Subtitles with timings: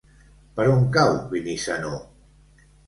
[0.59, 1.95] Per on cau Benissanó?